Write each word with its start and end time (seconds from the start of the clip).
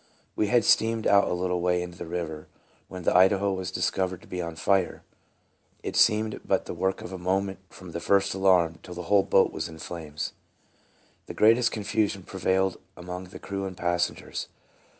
We 0.35 0.47
had 0.47 0.65
steamed 0.65 1.05
out 1.05 1.27
a 1.27 1.33
little 1.33 1.61
way 1.61 1.83
into 1.83 1.99
the 1.99 2.07
river, 2.07 2.47
when 2.87 3.03
the 3.03 3.15
Idaho 3.15 3.53
was 3.53 3.69
discovered 3.69 4.21
to 4.23 4.27
be 4.27 4.41
on 4.41 4.55
fire. 4.55 5.03
It 5.83 5.95
seemed 5.95 6.39
but 6.43 6.65
the 6.65 6.73
work 6.73 7.03
of 7.03 7.13
a 7.13 7.19
moment 7.19 7.59
from 7.69 7.91
the 7.91 7.99
first 7.99 8.33
alarm, 8.33 8.79
till 8.81 8.95
the 8.95 9.03
whole 9.13 9.21
boat 9.21 9.51
was 9.51 9.69
in 9.69 9.77
flames 9.77 10.33
The 11.27 11.35
greatest 11.35 11.71
confusion 11.71 12.23
prevailed 12.23 12.77
among 12.97 13.25
the 13.25 13.37
crew 13.37 13.65
and 13.67 13.77
passengers. 13.77 14.47